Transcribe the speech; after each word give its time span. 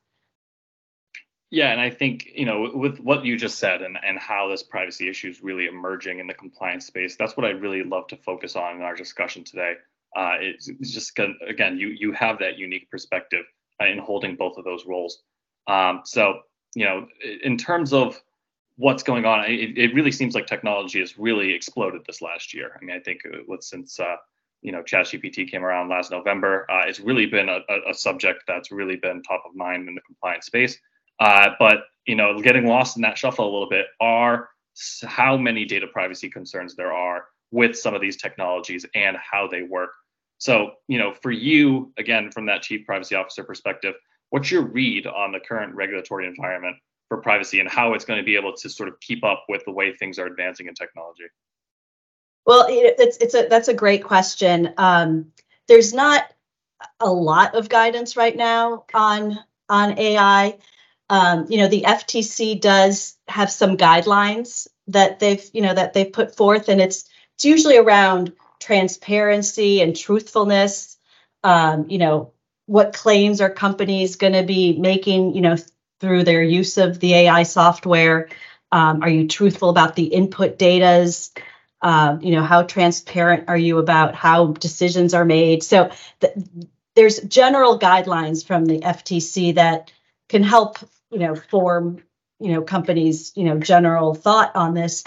Yeah, 1.50 1.70
and 1.70 1.80
I 1.80 1.90
think 1.90 2.30
you 2.34 2.46
know 2.46 2.70
with 2.74 2.98
what 2.98 3.24
you 3.24 3.36
just 3.36 3.58
said 3.58 3.82
and 3.82 3.96
and 4.02 4.18
how 4.18 4.48
this 4.48 4.62
privacy 4.62 5.08
issue 5.08 5.28
is 5.28 5.42
really 5.42 5.66
emerging 5.66 6.18
in 6.18 6.26
the 6.26 6.34
compliance 6.34 6.86
space. 6.86 7.16
That's 7.16 7.36
what 7.36 7.46
I 7.46 7.50
really 7.50 7.84
love 7.84 8.08
to 8.08 8.16
focus 8.16 8.56
on 8.56 8.76
in 8.76 8.82
our 8.82 8.96
discussion 8.96 9.44
today. 9.44 9.74
Uh, 10.16 10.36
it's, 10.40 10.68
it's 10.68 10.90
just 10.90 11.18
again, 11.46 11.78
you 11.78 11.88
you 11.88 12.12
have 12.12 12.38
that 12.38 12.58
unique 12.58 12.90
perspective 12.90 13.44
in 13.80 13.98
holding 13.98 14.36
both 14.36 14.56
of 14.56 14.64
those 14.64 14.86
roles. 14.86 15.22
Um, 15.66 16.02
so 16.04 16.40
you 16.74 16.84
know, 16.84 17.06
in 17.42 17.56
terms 17.56 17.92
of 17.92 18.20
what's 18.76 19.02
going 19.02 19.24
on, 19.24 19.44
it, 19.44 19.78
it 19.78 19.94
really 19.94 20.10
seems 20.10 20.34
like 20.34 20.46
technology 20.46 21.00
has 21.00 21.18
really 21.18 21.52
exploded 21.52 22.02
this 22.06 22.20
last 22.20 22.52
year. 22.52 22.76
I 22.80 22.84
mean, 22.84 22.96
I 22.96 23.00
think 23.00 23.20
uh, 23.26 23.56
since 23.60 24.00
uh, 24.00 24.16
you 24.64 24.72
know 24.72 24.82
ChatGPT 24.82 25.48
came 25.48 25.64
around 25.64 25.88
last 25.88 26.10
November. 26.10 26.66
Uh, 26.70 26.82
it's 26.86 26.98
really 26.98 27.26
been 27.26 27.48
a, 27.48 27.60
a, 27.88 27.94
subject 27.94 28.42
that's 28.48 28.72
really 28.72 28.96
been 28.96 29.22
top 29.22 29.44
of 29.46 29.54
mind 29.54 29.88
in 29.88 29.94
the 29.94 30.00
compliance 30.00 30.46
space. 30.46 30.78
Uh, 31.20 31.50
but 31.60 31.84
you 32.06 32.16
know, 32.16 32.40
getting 32.40 32.66
lost 32.66 32.96
in 32.96 33.02
that 33.02 33.16
shuffle 33.16 33.44
a 33.44 33.52
little 33.52 33.68
bit 33.68 33.86
are 34.00 34.48
how 35.04 35.36
many 35.36 35.64
data 35.64 35.86
privacy 35.86 36.28
concerns 36.28 36.74
there 36.74 36.92
are 36.92 37.26
with 37.50 37.78
some 37.78 37.94
of 37.94 38.00
these 38.00 38.16
technologies 38.16 38.84
and 38.94 39.16
how 39.16 39.46
they 39.46 39.62
work. 39.62 39.90
So, 40.38 40.72
you 40.88 40.98
know, 40.98 41.12
for 41.12 41.30
you, 41.30 41.92
again, 41.96 42.30
from 42.30 42.46
that 42.46 42.62
chief 42.62 42.84
privacy 42.84 43.14
officer 43.14 43.44
perspective, 43.44 43.94
what's 44.30 44.50
your 44.50 44.62
read 44.62 45.06
on 45.06 45.32
the 45.32 45.40
current 45.40 45.74
regulatory 45.74 46.26
environment 46.26 46.76
for 47.08 47.18
privacy 47.18 47.60
and 47.60 47.68
how 47.68 47.94
it's 47.94 48.04
going 48.04 48.18
to 48.18 48.24
be 48.24 48.34
able 48.34 48.54
to 48.56 48.68
sort 48.68 48.88
of 48.88 48.98
keep 49.00 49.24
up 49.24 49.44
with 49.48 49.64
the 49.64 49.70
way 49.70 49.94
things 49.94 50.18
are 50.18 50.26
advancing 50.26 50.66
in 50.66 50.74
technology? 50.74 51.24
Well, 52.46 52.66
it's 52.68 53.16
it's 53.18 53.34
a 53.34 53.46
that's 53.48 53.68
a 53.68 53.74
great 53.74 54.04
question. 54.04 54.74
Um, 54.76 55.32
there's 55.68 55.94
not 55.94 56.24
a 57.00 57.10
lot 57.12 57.54
of 57.54 57.68
guidance 57.68 58.16
right 58.16 58.36
now 58.36 58.84
on 58.94 59.38
on 59.68 59.98
AI. 59.98 60.58
Um, 61.10 61.46
you 61.48 61.58
know, 61.58 61.68
the 61.68 61.84
FTC 61.86 62.60
does 62.60 63.16
have 63.28 63.50
some 63.50 63.76
guidelines 63.76 64.68
that 64.88 65.20
they've 65.20 65.44
you 65.54 65.62
know 65.62 65.74
that 65.74 65.94
they've 65.94 66.12
put 66.12 66.36
forth, 66.36 66.68
and 66.68 66.80
it's 66.80 67.08
it's 67.34 67.44
usually 67.44 67.78
around 67.78 68.32
transparency 68.60 69.82
and 69.82 69.96
truthfulness. 69.96 70.96
Um, 71.44 71.86
you 71.90 71.98
know, 71.98 72.32
what 72.66 72.94
claims 72.94 73.40
are 73.40 73.50
companies 73.50 74.16
going 74.16 74.32
to 74.34 74.44
be 74.44 74.78
making? 74.78 75.34
You 75.34 75.40
know, 75.42 75.56
through 76.00 76.24
their 76.24 76.42
use 76.42 76.78
of 76.78 77.00
the 77.00 77.14
AI 77.14 77.44
software. 77.44 78.28
Um, 78.72 79.02
are 79.02 79.08
you 79.08 79.28
truthful 79.28 79.70
about 79.70 79.94
the 79.96 80.04
input 80.06 80.58
datas? 80.58 81.30
Um, 81.82 82.22
you 82.22 82.32
know, 82.32 82.42
how 82.42 82.62
transparent 82.62 83.44
are 83.48 83.56
you 83.56 83.78
about 83.78 84.14
how 84.14 84.48
decisions 84.52 85.12
are 85.12 85.24
made? 85.24 85.62
So 85.62 85.90
th- 86.20 86.34
there's 86.94 87.20
general 87.20 87.78
guidelines 87.78 88.46
from 88.46 88.64
the 88.64 88.80
FTC 88.80 89.56
that 89.56 89.92
can 90.28 90.42
help, 90.42 90.78
you 91.10 91.18
know, 91.18 91.34
form, 91.34 92.02
you 92.40 92.52
know, 92.52 92.62
companies, 92.62 93.32
you 93.34 93.44
know, 93.44 93.58
general 93.58 94.14
thought 94.14 94.54
on 94.56 94.74
this. 94.74 95.04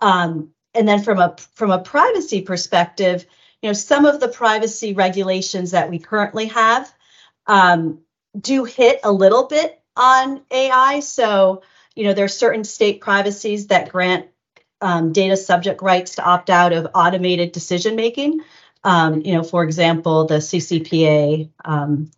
Um, 0.00 0.50
and 0.74 0.86
then 0.86 1.02
from 1.02 1.18
a 1.18 1.36
from 1.54 1.70
a 1.70 1.78
privacy 1.78 2.42
perspective, 2.42 3.24
you 3.62 3.68
know, 3.68 3.72
some 3.72 4.04
of 4.04 4.20
the 4.20 4.28
privacy 4.28 4.94
regulations 4.94 5.70
that 5.70 5.90
we 5.90 5.98
currently 5.98 6.46
have 6.46 6.92
um, 7.46 8.00
do 8.38 8.64
hit 8.64 9.00
a 9.04 9.12
little 9.12 9.46
bit 9.46 9.80
on 9.96 10.42
AI. 10.50 11.00
So, 11.00 11.62
you 11.94 12.04
know, 12.04 12.12
there 12.12 12.26
are 12.26 12.28
certain 12.28 12.64
state 12.64 13.00
privacies 13.00 13.68
that 13.68 13.90
grant 13.90 14.26
um, 14.80 15.12
data 15.12 15.36
subject 15.36 15.82
rights 15.82 16.16
to 16.16 16.24
opt 16.24 16.50
out 16.50 16.72
of 16.72 16.88
automated 16.94 17.52
decision 17.52 17.96
making. 17.96 18.40
Um, 18.84 19.22
you 19.22 19.32
know, 19.32 19.42
for 19.42 19.64
example, 19.64 20.26
the 20.26 20.36
CCPA, 20.36 21.50
um, 21.64 22.10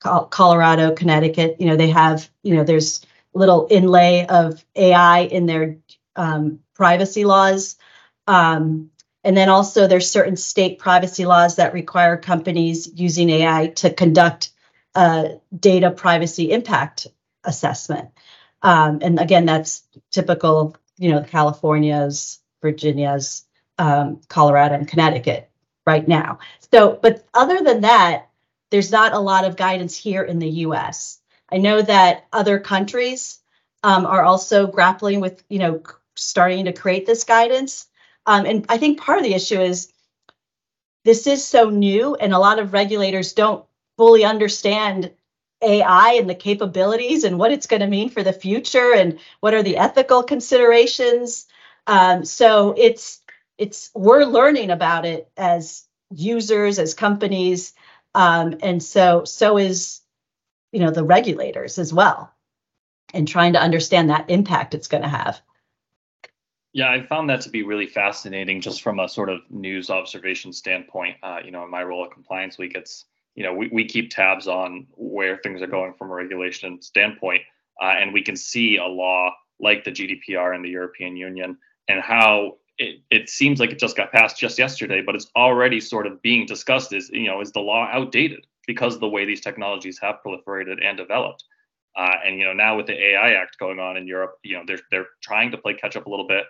Colorado, 0.00 0.94
Connecticut. 0.94 1.56
You 1.58 1.66
know, 1.66 1.76
they 1.76 1.88
have 1.88 2.28
you 2.42 2.54
know 2.54 2.64
there's 2.64 3.04
little 3.34 3.66
inlay 3.70 4.26
of 4.26 4.64
AI 4.76 5.20
in 5.20 5.46
their 5.46 5.78
um, 6.16 6.60
privacy 6.74 7.24
laws. 7.24 7.76
Um, 8.26 8.90
and 9.24 9.36
then 9.36 9.48
also 9.48 9.86
there's 9.86 10.10
certain 10.10 10.36
state 10.36 10.78
privacy 10.78 11.26
laws 11.26 11.56
that 11.56 11.74
require 11.74 12.16
companies 12.16 12.88
using 12.94 13.30
AI 13.30 13.68
to 13.76 13.92
conduct 13.92 14.50
a 14.94 15.40
data 15.56 15.90
privacy 15.90 16.50
impact 16.50 17.06
assessment. 17.44 18.10
Um, 18.62 18.98
and 19.02 19.18
again, 19.20 19.46
that's 19.46 19.82
typical 20.10 20.76
you 20.98 21.10
know, 21.10 21.22
California's, 21.22 22.40
Virginia's, 22.60 23.44
um, 23.78 24.20
Colorado, 24.28 24.74
and 24.74 24.88
Connecticut 24.88 25.48
right 25.86 26.06
now. 26.06 26.38
So, 26.72 26.98
but 27.00 27.24
other 27.34 27.60
than 27.62 27.82
that, 27.82 28.28
there's 28.70 28.92
not 28.92 29.14
a 29.14 29.18
lot 29.18 29.44
of 29.44 29.56
guidance 29.56 29.96
here 29.96 30.22
in 30.22 30.38
the 30.38 30.50
U.S. 30.66 31.20
I 31.50 31.58
know 31.58 31.80
that 31.80 32.26
other 32.32 32.58
countries 32.58 33.40
um, 33.82 34.04
are 34.04 34.24
also 34.24 34.66
grappling 34.66 35.20
with, 35.20 35.42
you 35.48 35.58
know, 35.58 35.82
starting 36.14 36.66
to 36.66 36.72
create 36.72 37.06
this 37.06 37.24
guidance. 37.24 37.86
Um, 38.26 38.44
and 38.44 38.66
I 38.68 38.76
think 38.76 39.00
part 39.00 39.18
of 39.18 39.24
the 39.24 39.34
issue 39.34 39.60
is 39.60 39.92
this 41.04 41.26
is 41.26 41.46
so 41.46 41.70
new, 41.70 42.14
and 42.16 42.34
a 42.34 42.38
lot 42.38 42.58
of 42.58 42.72
regulators 42.72 43.32
don't 43.32 43.64
fully 43.96 44.24
understand 44.24 45.10
AI 45.62 46.14
and 46.14 46.30
the 46.30 46.34
capabilities 46.34 47.24
and 47.24 47.38
what 47.38 47.52
it's 47.52 47.66
going 47.66 47.80
to 47.80 47.86
mean 47.86 48.10
for 48.10 48.22
the 48.22 48.32
future 48.32 48.92
and 48.94 49.18
what 49.40 49.54
are 49.54 49.62
the 49.62 49.76
ethical 49.76 50.22
considerations. 50.22 51.46
Um, 51.86 52.24
so 52.24 52.74
it's 52.76 53.20
it's 53.58 53.90
we're 53.94 54.24
learning 54.24 54.70
about 54.70 55.04
it 55.04 55.30
as 55.36 55.84
users, 56.10 56.78
as 56.78 56.94
companies, 56.94 57.74
um, 58.14 58.56
and 58.62 58.82
so 58.82 59.24
so 59.24 59.58
is 59.58 60.00
you 60.72 60.80
know 60.80 60.90
the 60.90 61.04
regulators 61.04 61.78
as 61.78 61.92
well. 61.92 62.32
and 63.14 63.26
trying 63.26 63.54
to 63.54 63.60
understand 63.60 64.10
that 64.10 64.28
impact 64.30 64.74
it's 64.74 64.88
going 64.88 65.02
to 65.02 65.08
have. 65.08 65.40
Yeah, 66.72 66.90
I 66.90 67.02
found 67.06 67.30
that 67.30 67.40
to 67.42 67.50
be 67.50 67.62
really 67.62 67.86
fascinating 67.86 68.60
just 68.60 68.82
from 68.82 69.00
a 69.00 69.08
sort 69.08 69.30
of 69.30 69.40
news 69.50 69.90
observation 69.90 70.52
standpoint. 70.52 71.16
Uh, 71.22 71.38
you 71.44 71.50
know, 71.50 71.64
in 71.64 71.70
my 71.70 71.82
role 71.82 72.04
at 72.04 72.10
Compliance 72.12 72.58
Week, 72.58 72.72
it's, 72.74 73.06
you 73.38 73.44
know, 73.44 73.54
we, 73.54 73.68
we 73.68 73.84
keep 73.84 74.10
tabs 74.10 74.48
on 74.48 74.88
where 74.96 75.36
things 75.36 75.62
are 75.62 75.68
going 75.68 75.94
from 75.94 76.10
a 76.10 76.12
regulation 76.12 76.82
standpoint. 76.82 77.40
Uh, 77.80 77.94
and 78.00 78.12
we 78.12 78.20
can 78.20 78.34
see 78.34 78.78
a 78.78 78.84
law 78.84 79.30
like 79.60 79.84
the 79.84 79.92
GDPR 79.92 80.56
in 80.56 80.62
the 80.62 80.68
European 80.68 81.16
Union 81.16 81.56
and 81.86 82.00
how 82.00 82.56
it, 82.78 83.00
it 83.12 83.28
seems 83.28 83.60
like 83.60 83.70
it 83.70 83.78
just 83.78 83.96
got 83.96 84.10
passed 84.10 84.40
just 84.40 84.58
yesterday, 84.58 85.02
but 85.02 85.14
it's 85.14 85.30
already 85.36 85.78
sort 85.78 86.08
of 86.08 86.20
being 86.20 86.46
discussed 86.46 86.92
is, 86.92 87.10
you 87.10 87.28
know, 87.28 87.40
is 87.40 87.52
the 87.52 87.60
law 87.60 87.88
outdated 87.92 88.44
because 88.66 88.96
of 88.96 89.00
the 89.00 89.08
way 89.08 89.24
these 89.24 89.40
technologies 89.40 90.00
have 90.00 90.16
proliferated 90.26 90.84
and 90.84 90.96
developed. 90.96 91.44
Uh, 91.96 92.16
and 92.26 92.40
you 92.40 92.44
know 92.44 92.52
now 92.52 92.76
with 92.76 92.86
the 92.86 92.92
AI 92.92 93.34
Act 93.34 93.56
going 93.60 93.78
on 93.78 93.96
in 93.96 94.06
Europe, 94.08 94.34
you 94.42 94.56
know 94.56 94.64
they're 94.66 94.78
they're 94.90 95.06
trying 95.22 95.50
to 95.52 95.58
play 95.58 95.74
catch 95.74 95.96
up 95.96 96.06
a 96.06 96.10
little 96.10 96.26
bit. 96.26 96.44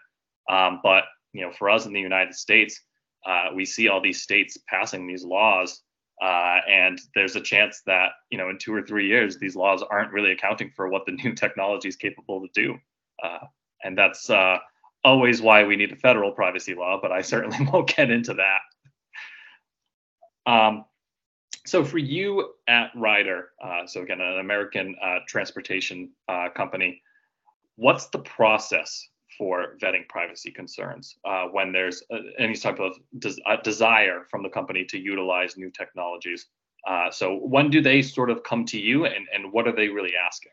Um, 0.50 0.80
but 0.82 1.04
you 1.34 1.42
know 1.42 1.52
for 1.52 1.68
us 1.68 1.84
in 1.84 1.92
the 1.92 2.00
United 2.00 2.34
States, 2.34 2.80
uh, 3.26 3.50
we 3.54 3.64
see 3.64 3.88
all 3.88 4.00
these 4.00 4.22
states 4.22 4.58
passing 4.68 5.06
these 5.06 5.24
laws, 5.24 5.82
uh, 6.20 6.60
and 6.68 7.00
there's 7.14 7.36
a 7.36 7.40
chance 7.40 7.82
that 7.86 8.10
you 8.30 8.38
know 8.38 8.48
in 8.48 8.58
two 8.58 8.74
or 8.74 8.82
three 8.82 9.06
years 9.06 9.38
these 9.38 9.54
laws 9.54 9.82
aren't 9.82 10.12
really 10.12 10.32
accounting 10.32 10.70
for 10.74 10.88
what 10.88 11.06
the 11.06 11.12
new 11.24 11.34
technology 11.34 11.88
is 11.88 11.96
capable 11.96 12.40
to 12.40 12.48
do. 12.54 12.78
Uh, 13.22 13.46
and 13.84 13.96
that's 13.96 14.28
uh, 14.30 14.58
always 15.04 15.40
why 15.40 15.64
we 15.64 15.76
need 15.76 15.92
a 15.92 15.96
federal 15.96 16.32
privacy 16.32 16.74
law. 16.74 16.98
But 17.00 17.12
I 17.12 17.22
certainly 17.22 17.58
won't 17.72 17.94
get 17.94 18.10
into 18.10 18.34
that. 18.34 18.60
Um, 20.50 20.84
so 21.66 21.84
for 21.84 21.98
you 21.98 22.54
at 22.66 22.90
Ryder, 22.96 23.50
uh, 23.62 23.86
so 23.86 24.02
again, 24.02 24.22
an 24.22 24.38
American 24.38 24.96
uh, 25.02 25.18
transportation 25.28 26.10
uh, 26.26 26.48
company, 26.48 27.02
what's 27.76 28.06
the 28.06 28.20
process 28.20 29.06
for 29.38 29.76
vetting 29.80 30.08
privacy 30.08 30.50
concerns 30.50 31.16
uh, 31.24 31.44
when 31.44 31.72
there's 31.72 32.02
uh, 32.12 32.18
any 32.38 32.56
type 32.56 32.80
of 32.80 32.92
des- 33.18 33.40
desire 33.62 34.26
from 34.30 34.42
the 34.42 34.48
company 34.48 34.84
to 34.84 34.98
utilize 34.98 35.56
new 35.56 35.70
technologies? 35.70 36.46
Uh, 36.86 37.10
so 37.10 37.36
when 37.36 37.70
do 37.70 37.80
they 37.80 38.02
sort 38.02 38.30
of 38.30 38.42
come 38.42 38.64
to 38.64 38.78
you, 38.78 39.06
and 39.06 39.26
and 39.32 39.52
what 39.52 39.66
are 39.66 39.74
they 39.74 39.88
really 39.88 40.12
asking? 40.26 40.52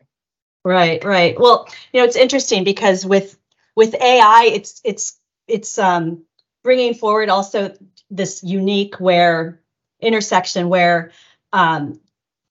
Right, 0.64 1.02
right. 1.04 1.38
Well, 1.38 1.68
you 1.92 2.00
know, 2.00 2.06
it's 2.06 2.16
interesting 2.16 2.64
because 2.64 3.06
with 3.06 3.38
with 3.76 3.94
AI, 3.94 4.50
it's 4.52 4.80
it's 4.84 5.18
it's 5.46 5.78
um, 5.78 6.24
bringing 6.64 6.94
forward 6.94 7.28
also 7.28 7.76
this 8.10 8.42
unique 8.42 8.98
where 8.98 9.60
intersection 10.00 10.68
where 10.68 11.12
um, 11.52 12.00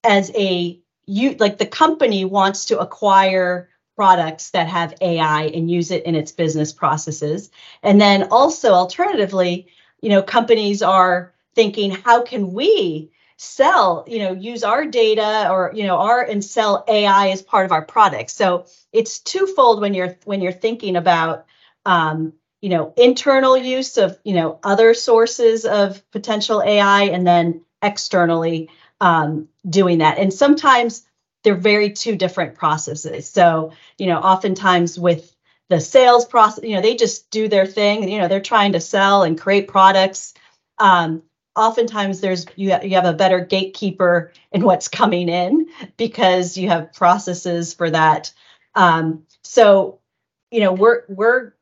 as 0.03 0.31
a 0.35 0.79
you 1.05 1.35
like 1.35 1.57
the 1.57 1.65
company 1.65 2.25
wants 2.25 2.65
to 2.65 2.79
acquire 2.79 3.69
products 3.95 4.51
that 4.51 4.67
have 4.67 4.93
AI 5.01 5.43
and 5.45 5.69
use 5.69 5.91
it 5.91 6.05
in 6.05 6.15
its 6.15 6.31
business 6.31 6.73
processes. 6.73 7.49
And 7.81 7.99
then 7.99 8.27
also 8.31 8.73
alternatively, 8.73 9.67
you 10.01 10.09
know, 10.09 10.21
companies 10.21 10.81
are 10.81 11.33
thinking, 11.55 11.91
how 11.91 12.23
can 12.23 12.53
we 12.53 13.11
sell, 13.37 14.05
you 14.07 14.19
know, 14.19 14.31
use 14.33 14.63
our 14.63 14.85
data 14.85 15.49
or, 15.51 15.71
you 15.73 15.85
know, 15.85 15.97
our 15.97 16.21
and 16.21 16.43
sell 16.43 16.83
AI 16.87 17.29
as 17.29 17.41
part 17.41 17.65
of 17.65 17.71
our 17.71 17.81
products. 17.81 18.33
So 18.33 18.65
it's 18.91 19.19
twofold 19.19 19.81
when 19.81 19.93
you're 19.93 20.17
when 20.25 20.41
you're 20.41 20.51
thinking 20.51 20.95
about 20.95 21.45
um, 21.85 22.33
you 22.61 22.69
know, 22.69 22.93
internal 22.97 23.55
use 23.55 23.97
of, 23.97 24.17
you 24.23 24.33
know, 24.33 24.59
other 24.63 24.95
sources 24.95 25.65
of 25.65 26.01
potential 26.09 26.63
AI 26.63 27.03
and 27.03 27.27
then 27.27 27.61
externally 27.81 28.69
um, 28.99 29.47
doing 29.69 29.99
that. 29.99 30.17
And 30.17 30.33
sometimes 30.33 31.05
they're 31.45 31.55
very 31.55 31.91
two 31.91 32.17
different 32.17 32.55
processes. 32.55 33.29
So, 33.29 33.71
you 33.97 34.07
know, 34.07 34.17
oftentimes 34.17 34.99
with 34.99 35.33
the 35.69 35.79
sales 35.79 36.25
process, 36.25 36.63
you 36.63 36.75
know, 36.75 36.81
they 36.81 36.95
just 36.95 37.29
do 37.29 37.47
their 37.47 37.65
thing. 37.65 38.09
You 38.09 38.19
know, 38.19 38.27
they're 38.27 38.41
trying 38.41 38.73
to 38.73 38.81
sell 38.81 39.23
and 39.23 39.39
create 39.39 39.67
products. 39.67 40.33
Um, 40.79 41.23
oftentimes 41.55 42.19
there's 42.19 42.45
you 42.55 42.71
have, 42.71 42.83
you 42.83 42.95
have 42.95 43.05
a 43.05 43.13
better 43.13 43.39
gatekeeper 43.39 44.33
in 44.51 44.63
what's 44.63 44.87
coming 44.87 45.29
in 45.29 45.67
because 45.97 46.57
you 46.57 46.67
have 46.67 46.93
processes 46.93 47.73
for 47.73 47.89
that. 47.89 48.33
Um, 48.73 49.23
so, 49.43 49.99
you 50.51 50.59
know, 50.59 50.73
we're 50.73 51.03
we're 51.07 51.53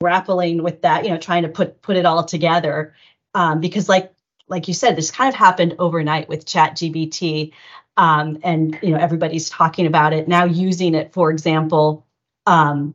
grappling 0.00 0.62
with 0.62 0.82
that. 0.82 1.04
You 1.04 1.10
know, 1.10 1.18
trying 1.18 1.42
to 1.42 1.48
put 1.48 1.82
put 1.82 1.96
it 1.96 2.06
all 2.06 2.24
together 2.24 2.94
um, 3.34 3.60
because, 3.60 3.88
like 3.88 4.12
like 4.48 4.68
you 4.68 4.74
said, 4.74 4.96
this 4.96 5.10
kind 5.10 5.28
of 5.28 5.34
happened 5.34 5.76
overnight 5.78 6.28
with 6.28 6.46
ChatGPT, 6.46 7.52
um, 7.98 8.38
and 8.44 8.78
you 8.80 8.90
know 8.90 8.96
everybody's 8.96 9.50
talking 9.50 9.86
about 9.86 10.14
it 10.14 10.28
now. 10.28 10.44
Using 10.44 10.94
it, 10.94 11.12
for 11.12 11.30
example, 11.30 12.06
um, 12.46 12.94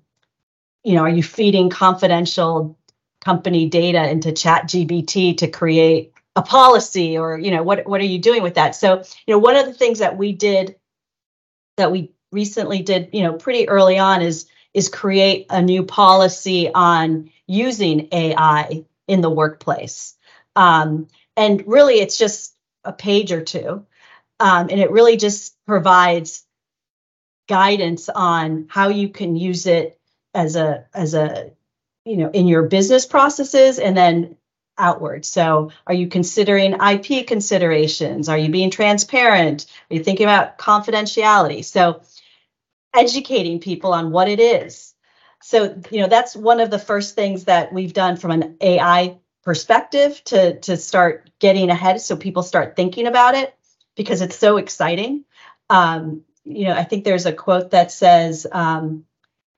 you 0.83 0.95
know, 0.95 1.01
are 1.01 1.09
you 1.09 1.21
feeding 1.21 1.69
confidential 1.69 2.77
company 3.21 3.67
data 3.67 4.09
into 4.09 4.29
ChatGPT 4.29 5.38
to 5.38 5.47
create 5.47 6.13
a 6.35 6.41
policy, 6.41 7.17
or 7.17 7.38
you 7.38 7.51
know, 7.51 7.61
what 7.61 7.85
what 7.85 8.00
are 8.00 8.05
you 8.05 8.17
doing 8.17 8.41
with 8.41 8.55
that? 8.55 8.75
So, 8.75 9.03
you 9.27 9.33
know, 9.33 9.39
one 9.39 9.57
of 9.57 9.65
the 9.65 9.73
things 9.73 10.00
that 10.00 10.17
we 10.17 10.31
did 10.31 10.77
that 11.75 11.91
we 11.91 12.11
recently 12.31 12.81
did, 12.81 13.09
you 13.11 13.23
know, 13.23 13.33
pretty 13.33 13.67
early 13.67 14.00
on 14.00 14.21
is 14.21 14.47
is 14.73 14.88
create 14.88 15.47
a 15.50 15.61
new 15.61 15.83
policy 15.83 16.71
on 16.73 17.29
using 17.45 18.07
AI 18.13 18.85
in 19.07 19.19
the 19.19 19.29
workplace. 19.29 20.15
Um, 20.55 21.07
and 21.35 21.61
really 21.67 21.95
it's 21.95 22.17
just 22.17 22.55
a 22.85 22.94
page 22.94 23.31
or 23.31 23.44
two 23.44 23.85
um, 24.44 24.68
and 24.69 24.81
it 24.81 24.92
really 24.92 25.16
just 25.16 25.56
provides 25.66 26.45
guidance 27.48 28.10
on 28.10 28.68
how 28.69 28.90
you 28.90 29.07
can 29.07 29.38
use 29.38 29.66
it 29.66 29.98
as 30.34 30.57
a 30.57 30.86
as 30.94 31.13
a 31.13 31.51
you 32.04 32.18
know 32.18 32.30
in 32.30 32.48
your 32.48 32.63
business 32.63 33.06
processes 33.06 33.80
and 33.80 33.95
then 33.95 34.36
outward 34.78 35.24
so 35.24 35.72
are 35.88 35.94
you 35.94 36.07
considering 36.07 36.75
ip 36.81 37.28
considerations? 37.28 38.28
Are 38.28 38.38
you 38.38 38.50
being 38.50 38.69
transparent? 38.69 39.66
Are 39.90 39.95
you 39.95 40.04
thinking 40.04 40.25
about 40.25 40.57
confidentiality? 40.57 41.63
So 41.63 42.01
educating 42.94 43.60
people 43.60 43.94
on 43.94 44.12
what 44.12 44.28
it 44.28 44.39
is. 44.42 44.94
So 45.42 45.80
you 45.89 46.01
know 46.01 46.07
that's 46.07 46.36
one 46.36 46.60
of 46.60 46.69
the 46.69 46.80
first 46.80 47.16
things 47.16 47.46
that 47.46 47.72
we've 47.72 47.94
done 47.94 48.18
from 48.18 48.31
an 48.31 48.57
ai 48.60 49.19
perspective 49.44 50.22
to 50.25 50.60
to 50.62 50.75
start 50.75 51.30
getting 51.39 51.69
ahead 51.69 52.01
so 52.01 52.18
people 52.18 52.44
start 52.44 52.75
thinking 52.75 53.07
about 53.07 53.36
it 53.36 53.56
because 53.95 54.22
it's 54.22 54.38
so 54.38 54.57
exciting. 54.57 55.25
Um, 55.69 56.24
you 56.45 56.66
know 56.66 56.74
i 56.74 56.84
think 56.84 57.04
there's 57.04 57.25
a 57.25 57.34
quote 57.34 57.72
that 57.72 57.91
says 57.91 58.46
um, 58.51 59.06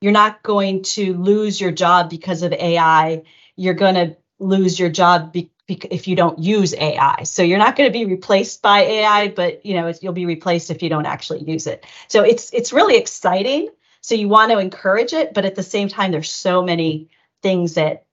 you're 0.01 0.11
not 0.11 0.43
going 0.43 0.83
to 0.83 1.13
lose 1.15 1.59
your 1.59 1.71
job 1.71 2.09
because 2.09 2.43
of 2.43 2.53
ai 2.53 3.23
you're 3.55 3.73
going 3.73 3.95
to 3.95 4.15
lose 4.39 4.79
your 4.79 4.89
job 4.89 5.31
be- 5.31 5.51
be- 5.67 5.79
if 5.89 6.07
you 6.07 6.15
don't 6.15 6.39
use 6.39 6.73
ai 6.75 7.23
so 7.23 7.41
you're 7.41 7.57
not 7.57 7.75
going 7.75 7.89
to 7.89 7.93
be 7.93 8.05
replaced 8.05 8.61
by 8.61 8.81
ai 8.81 9.29
but 9.29 9.65
you 9.65 9.73
know 9.73 9.91
you'll 10.01 10.13
be 10.13 10.25
replaced 10.25 10.69
if 10.69 10.83
you 10.83 10.89
don't 10.89 11.05
actually 11.05 11.43
use 11.43 11.67
it. 11.67 11.85
So 12.07 12.23
it's 12.23 12.53
it's 12.53 12.73
really 12.73 12.97
exciting. 12.97 13.69
So 14.01 14.13
you 14.13 14.27
want 14.27 14.51
to 14.51 14.59
encourage 14.59 15.13
it 15.13 15.33
but 15.33 15.45
at 15.45 15.55
the 15.55 15.63
same 15.63 15.87
time 15.87 16.11
there's 16.11 16.29
so 16.29 16.61
many 16.61 17.09
things 17.41 17.75
that 17.75 18.05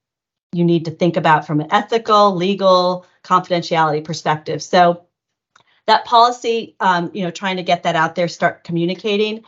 you 0.53 0.65
need 0.65 0.85
to 0.85 0.91
think 0.91 1.17
about 1.17 1.47
from 1.47 1.61
an 1.61 1.69
ethical, 1.73 2.35
legal, 2.35 3.07
confidentiality 3.25 4.05
perspective. 4.05 4.63
So 4.63 5.07
that 5.87 6.05
policy, 6.05 6.77
um, 6.81 7.11
you 7.15 7.25
know, 7.25 7.31
trying 7.31 7.57
to 7.57 7.63
get 7.63 7.83
that 7.85 7.97
out 7.97 8.15
there, 8.15 8.29
start 8.29 8.65
communicating. 8.65 9.45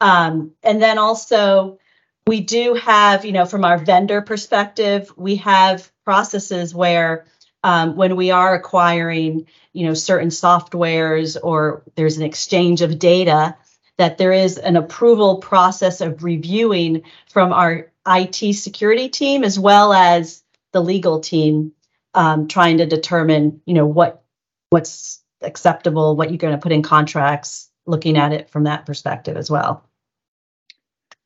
Um, 0.00 0.52
and 0.62 0.82
then 0.82 0.98
also, 0.98 1.78
we 2.26 2.40
do 2.40 2.74
have, 2.74 3.24
you 3.24 3.32
know, 3.32 3.44
from 3.44 3.64
our 3.64 3.78
vendor 3.78 4.22
perspective, 4.22 5.12
we 5.16 5.36
have 5.36 5.90
processes 6.04 6.74
where 6.74 7.26
um, 7.62 7.96
when 7.96 8.16
we 8.16 8.30
are 8.30 8.54
acquiring, 8.54 9.46
you 9.72 9.86
know, 9.86 9.94
certain 9.94 10.28
softwares 10.28 11.36
or 11.42 11.82
there's 11.96 12.16
an 12.16 12.22
exchange 12.22 12.82
of 12.82 12.98
data, 12.98 13.56
that 13.96 14.18
there 14.18 14.32
is 14.32 14.58
an 14.58 14.76
approval 14.76 15.38
process 15.38 16.00
of 16.00 16.24
reviewing 16.24 17.02
from 17.30 17.52
our 17.52 17.90
IT 18.06 18.54
security 18.54 19.08
team 19.08 19.44
as 19.44 19.58
well 19.58 19.92
as 19.92 20.42
the 20.72 20.80
legal 20.80 21.20
team 21.20 21.72
um, 22.14 22.48
trying 22.48 22.78
to 22.78 22.86
determine, 22.86 23.60
you 23.66 23.74
know, 23.74 23.86
what 23.86 24.22
what's 24.70 25.23
acceptable, 25.44 26.16
what 26.16 26.30
you're 26.30 26.38
going 26.38 26.54
to 26.54 26.60
put 26.60 26.72
in 26.72 26.82
contracts, 26.82 27.70
looking 27.86 28.16
at 28.16 28.32
it 28.32 28.50
from 28.50 28.64
that 28.64 28.86
perspective 28.86 29.36
as 29.36 29.50
well. 29.50 29.84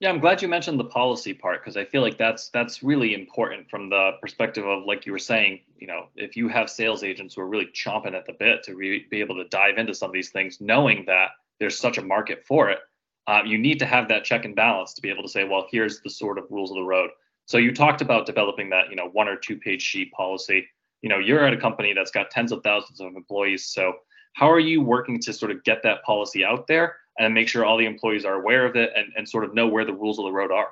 Yeah, 0.00 0.10
I'm 0.10 0.20
glad 0.20 0.42
you 0.42 0.46
mentioned 0.46 0.78
the 0.78 0.84
policy 0.84 1.34
part 1.34 1.60
because 1.60 1.76
I 1.76 1.84
feel 1.84 2.02
like 2.02 2.18
that's 2.18 2.50
that's 2.50 2.84
really 2.84 3.14
important 3.14 3.68
from 3.68 3.90
the 3.90 4.12
perspective 4.20 4.64
of 4.64 4.84
like 4.84 5.06
you 5.06 5.12
were 5.12 5.18
saying, 5.18 5.60
you 5.76 5.88
know, 5.88 6.06
if 6.14 6.36
you 6.36 6.46
have 6.48 6.70
sales 6.70 7.02
agents 7.02 7.34
who 7.34 7.40
are 7.40 7.48
really 7.48 7.66
chomping 7.66 8.14
at 8.14 8.24
the 8.24 8.32
bit 8.32 8.62
to 8.64 8.76
re- 8.76 9.06
be 9.10 9.18
able 9.18 9.34
to 9.36 9.48
dive 9.48 9.76
into 9.76 9.94
some 9.94 10.10
of 10.10 10.14
these 10.14 10.30
things, 10.30 10.60
knowing 10.60 11.04
that 11.06 11.30
there's 11.58 11.76
such 11.76 11.98
a 11.98 12.02
market 12.02 12.44
for 12.46 12.70
it, 12.70 12.78
uh, 13.26 13.42
you 13.44 13.58
need 13.58 13.80
to 13.80 13.86
have 13.86 14.08
that 14.08 14.22
check 14.24 14.44
and 14.44 14.54
balance 14.54 14.94
to 14.94 15.02
be 15.02 15.10
able 15.10 15.24
to 15.24 15.28
say, 15.28 15.42
well, 15.42 15.66
here's 15.70 16.00
the 16.00 16.10
sort 16.10 16.38
of 16.38 16.44
rules 16.48 16.70
of 16.70 16.76
the 16.76 16.82
road. 16.82 17.10
So 17.46 17.58
you 17.58 17.74
talked 17.74 18.00
about 18.00 18.24
developing 18.24 18.70
that, 18.70 18.90
you 18.90 18.96
know, 18.96 19.08
one 19.08 19.26
or 19.26 19.36
two 19.36 19.56
page 19.56 19.82
sheet 19.82 20.12
policy. 20.12 20.64
You 21.02 21.08
know, 21.08 21.18
you're 21.18 21.44
at 21.44 21.52
a 21.52 21.56
company 21.56 21.92
that's 21.92 22.10
got 22.12 22.30
tens 22.30 22.52
of 22.52 22.62
thousands 22.62 23.00
of 23.00 23.16
employees. 23.16 23.66
So 23.66 23.94
how 24.38 24.50
are 24.50 24.60
you 24.60 24.80
working 24.80 25.18
to 25.20 25.32
sort 25.32 25.50
of 25.50 25.64
get 25.64 25.82
that 25.82 26.02
policy 26.04 26.44
out 26.44 26.66
there? 26.66 26.96
and 27.18 27.34
make 27.34 27.48
sure 27.48 27.64
all 27.64 27.76
the 27.76 27.84
employees 27.84 28.24
are 28.24 28.34
aware 28.34 28.64
of 28.64 28.76
it 28.76 28.92
and, 28.96 29.12
and 29.16 29.28
sort 29.28 29.44
of 29.44 29.52
know 29.52 29.66
where 29.66 29.84
the 29.84 29.92
rules 29.92 30.18
of 30.18 30.24
the 30.24 30.32
road 30.32 30.52
are. 30.52 30.68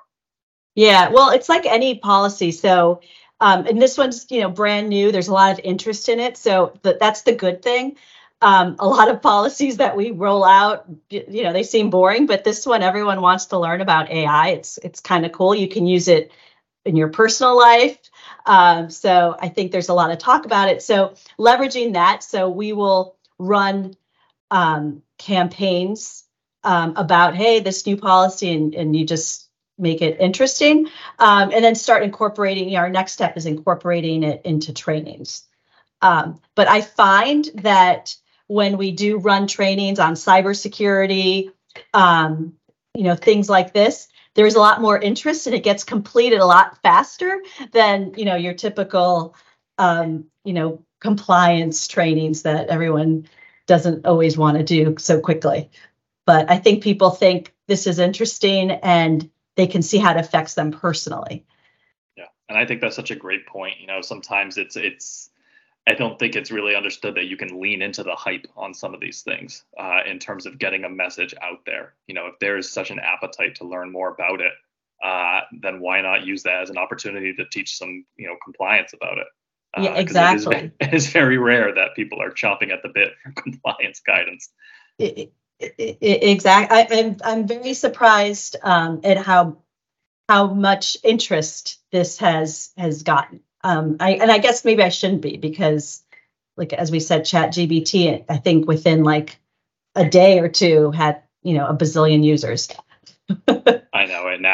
Yeah, 0.74 1.08
well, 1.10 1.30
it's 1.30 1.48
like 1.48 1.66
any 1.66 1.98
policy. 1.98 2.52
So, 2.52 3.00
um, 3.40 3.66
and 3.66 3.82
this 3.82 3.98
one's 3.98 4.26
you 4.30 4.40
know 4.40 4.50
brand 4.50 4.88
new. 4.88 5.10
There's 5.10 5.28
a 5.28 5.32
lot 5.32 5.52
of 5.52 5.60
interest 5.64 6.08
in 6.08 6.20
it, 6.20 6.36
so 6.36 6.78
th- 6.82 6.98
that's 7.00 7.22
the 7.22 7.34
good 7.34 7.62
thing. 7.62 7.96
Um, 8.40 8.76
a 8.78 8.86
lot 8.86 9.10
of 9.10 9.22
policies 9.22 9.78
that 9.78 9.96
we 9.96 10.10
roll 10.10 10.44
out, 10.44 10.86
you 11.10 11.42
know, 11.42 11.52
they 11.52 11.62
seem 11.62 11.90
boring, 11.90 12.26
but 12.26 12.44
this 12.44 12.66
one, 12.66 12.82
everyone 12.82 13.20
wants 13.20 13.46
to 13.46 13.58
learn 13.58 13.80
about 13.80 14.10
AI. 14.10 14.48
It's 14.48 14.78
it's 14.78 15.00
kind 15.00 15.26
of 15.26 15.32
cool. 15.32 15.54
You 15.54 15.68
can 15.68 15.86
use 15.86 16.08
it 16.08 16.30
in 16.84 16.94
your 16.94 17.08
personal 17.08 17.58
life. 17.58 17.98
Um, 18.44 18.90
so 18.90 19.36
I 19.40 19.48
think 19.48 19.72
there's 19.72 19.88
a 19.88 19.94
lot 19.94 20.12
of 20.12 20.18
talk 20.18 20.46
about 20.46 20.68
it. 20.68 20.82
So 20.82 21.14
leveraging 21.38 21.94
that, 21.94 22.22
so 22.22 22.48
we 22.48 22.72
will 22.72 23.15
run 23.38 23.94
um, 24.50 25.02
campaigns 25.18 26.24
um, 26.64 26.94
about, 26.96 27.34
hey, 27.34 27.60
this 27.60 27.86
new 27.86 27.96
policy, 27.96 28.52
and, 28.52 28.74
and 28.74 28.96
you 28.96 29.04
just 29.06 29.48
make 29.78 30.02
it 30.02 30.18
interesting, 30.20 30.88
um, 31.18 31.50
and 31.52 31.64
then 31.64 31.74
start 31.74 32.02
incorporating. 32.02 32.68
You 32.68 32.76
know, 32.76 32.82
our 32.82 32.90
next 32.90 33.12
step 33.12 33.36
is 33.36 33.46
incorporating 33.46 34.22
it 34.22 34.42
into 34.44 34.72
trainings. 34.72 35.44
Um, 36.02 36.40
but 36.54 36.68
I 36.68 36.80
find 36.80 37.48
that 37.56 38.14
when 38.48 38.78
we 38.78 38.92
do 38.92 39.18
run 39.18 39.46
trainings 39.46 39.98
on 39.98 40.14
cybersecurity, 40.14 41.50
um, 41.92 42.54
you 42.94 43.02
know, 43.02 43.14
things 43.14 43.50
like 43.50 43.72
this, 43.72 44.08
there's 44.34 44.54
a 44.54 44.60
lot 44.60 44.80
more 44.80 44.98
interest 44.98 45.46
and 45.46 45.56
it 45.56 45.64
gets 45.64 45.84
completed 45.84 46.38
a 46.38 46.46
lot 46.46 46.80
faster 46.82 47.42
than, 47.72 48.14
you 48.16 48.24
know, 48.24 48.36
your 48.36 48.54
typical, 48.54 49.34
um, 49.78 50.26
you 50.44 50.52
know, 50.52 50.84
compliance 51.00 51.86
trainings 51.88 52.42
that 52.42 52.68
everyone 52.68 53.28
doesn't 53.66 54.06
always 54.06 54.38
want 54.38 54.56
to 54.56 54.64
do 54.64 54.94
so 54.98 55.20
quickly. 55.20 55.70
But 56.24 56.50
I 56.50 56.58
think 56.58 56.82
people 56.82 57.10
think 57.10 57.54
this 57.66 57.86
is 57.86 57.98
interesting 57.98 58.70
and 58.70 59.30
they 59.56 59.66
can 59.66 59.82
see 59.82 59.98
how 59.98 60.12
it 60.12 60.16
affects 60.16 60.54
them 60.54 60.70
personally. 60.72 61.44
Yeah, 62.16 62.26
and 62.48 62.58
I 62.58 62.66
think 62.66 62.80
that's 62.80 62.96
such 62.96 63.10
a 63.10 63.16
great 63.16 63.46
point. 63.46 63.80
You 63.80 63.86
know, 63.86 64.00
sometimes 64.00 64.58
it's 64.58 64.76
it's 64.76 65.30
I 65.88 65.94
don't 65.94 66.18
think 66.18 66.34
it's 66.34 66.50
really 66.50 66.74
understood 66.74 67.14
that 67.14 67.26
you 67.26 67.36
can 67.36 67.60
lean 67.60 67.80
into 67.80 68.02
the 68.02 68.14
hype 68.14 68.46
on 68.56 68.74
some 68.74 68.92
of 68.92 69.00
these 69.00 69.22
things 69.22 69.64
uh, 69.78 70.00
in 70.04 70.18
terms 70.18 70.44
of 70.44 70.58
getting 70.58 70.84
a 70.84 70.88
message 70.88 71.32
out 71.40 71.60
there. 71.64 71.94
You 72.08 72.14
know, 72.14 72.26
if 72.26 72.38
there 72.40 72.58
is 72.58 72.70
such 72.70 72.90
an 72.90 72.98
appetite 72.98 73.54
to 73.56 73.68
learn 73.68 73.92
more 73.92 74.12
about 74.12 74.40
it, 74.40 74.52
uh, 75.02 75.42
then 75.60 75.80
why 75.80 76.00
not 76.00 76.26
use 76.26 76.42
that 76.42 76.62
as 76.62 76.70
an 76.70 76.78
opportunity 76.78 77.32
to 77.34 77.44
teach 77.46 77.76
some, 77.78 78.04
you 78.16 78.26
know, 78.26 78.36
compliance 78.42 78.94
about 78.94 79.18
it? 79.18 79.26
Uh, 79.76 79.82
yeah, 79.82 79.94
exactly. 79.94 80.56
It 80.56 80.64
is, 80.64 80.70
it 80.80 80.94
is, 80.94 81.06
very 81.08 81.38
rare 81.38 81.74
that 81.74 81.94
people 81.94 82.22
are 82.22 82.30
chopping 82.30 82.70
at 82.70 82.82
the 82.82 82.88
bit 82.88 83.12
for 83.22 83.32
compliance 83.42 84.00
guidance. 84.00 84.50
It, 84.98 85.32
exactly. 85.60 86.76
I, 86.76 86.80
am 86.82 87.16
I'm, 87.24 87.40
I'm 87.40 87.46
very 87.46 87.74
surprised 87.74 88.56
um, 88.62 89.00
at 89.04 89.18
how 89.18 89.58
how 90.28 90.52
much 90.52 90.96
interest 91.04 91.78
this 91.92 92.18
has 92.18 92.70
has 92.76 93.02
gotten. 93.02 93.40
Um, 93.62 93.96
I 94.00 94.12
and 94.12 94.30
I 94.30 94.38
guess 94.38 94.64
maybe 94.64 94.82
I 94.82 94.90
shouldn't 94.90 95.22
be 95.22 95.36
because, 95.36 96.02
like 96.56 96.72
as 96.72 96.90
we 96.90 97.00
said, 97.00 97.22
ChatGPT, 97.22 98.24
I 98.28 98.36
think 98.38 98.66
within 98.66 99.02
like 99.02 99.38
a 99.94 100.08
day 100.08 100.40
or 100.40 100.48
two 100.48 100.90
had 100.90 101.22
you 101.42 101.54
know 101.54 101.66
a 101.66 101.74
bazillion 101.74 102.24
users. 102.24 102.68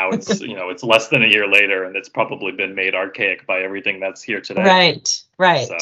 I 0.03 0.11
know, 0.11 0.15
and 0.15 0.27
now 0.27 0.33
it's 0.33 0.41
you 0.43 0.55
know 0.55 0.71
it's 0.71 0.83
less 0.83 1.09
than 1.09 1.23
a 1.23 1.27
year 1.27 1.47
later, 1.49 1.85
and 1.85 1.97
it's 1.97 2.09
probably 2.09 2.53
been 2.53 2.75
made 2.75 2.95
archaic 2.95 3.47
by 3.47 3.61
everything 3.63 4.01
that's 4.01 4.23
here 4.23 4.41
today. 4.41 4.63
Right, 4.63 5.23
right. 5.39 5.69
So, 5.69 5.77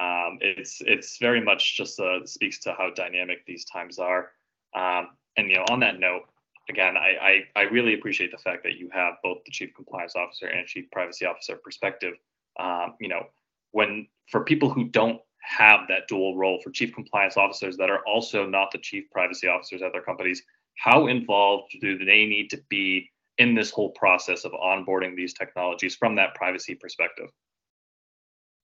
um, 0.00 0.38
it's 0.40 0.80
it's 0.80 1.18
very 1.18 1.40
much 1.40 1.76
just 1.76 2.00
uh, 2.00 2.26
speaks 2.26 2.58
to 2.60 2.74
how 2.74 2.90
dynamic 2.90 3.46
these 3.46 3.64
times 3.64 3.98
are. 3.98 4.30
Um, 4.74 5.08
and 5.36 5.50
you 5.50 5.56
know, 5.56 5.64
on 5.70 5.80
that 5.80 5.98
note, 5.98 6.22
again, 6.68 6.96
I, 6.96 7.42
I, 7.56 7.60
I 7.60 7.62
really 7.62 7.94
appreciate 7.94 8.30
the 8.30 8.38
fact 8.38 8.62
that 8.64 8.76
you 8.76 8.88
have 8.92 9.14
both 9.22 9.38
the 9.44 9.50
chief 9.50 9.74
compliance 9.74 10.16
officer 10.16 10.46
and 10.46 10.66
chief 10.66 10.90
privacy 10.90 11.26
officer 11.26 11.56
perspective. 11.56 12.14
Um, 12.58 12.94
you 13.00 13.08
know, 13.08 13.26
when 13.72 14.06
for 14.30 14.44
people 14.44 14.70
who 14.70 14.84
don't 14.84 15.20
have 15.40 15.80
that 15.88 16.08
dual 16.08 16.36
role 16.36 16.60
for 16.62 16.70
chief 16.70 16.94
compliance 16.94 17.36
officers 17.36 17.76
that 17.76 17.90
are 17.90 18.00
also 18.06 18.46
not 18.46 18.70
the 18.70 18.78
chief 18.78 19.10
privacy 19.10 19.46
officers 19.46 19.82
at 19.82 19.92
their 19.92 20.02
companies, 20.02 20.42
how 20.76 21.06
involved 21.06 21.76
do 21.80 21.98
they 21.98 22.24
need 22.24 22.48
to 22.50 22.60
be 22.68 23.10
in 23.38 23.54
this 23.54 23.70
whole 23.70 23.90
process 23.90 24.44
of 24.44 24.52
onboarding 24.52 25.16
these 25.16 25.34
technologies 25.34 25.96
from 25.96 26.16
that 26.16 26.34
privacy 26.34 26.74
perspective? 26.74 27.30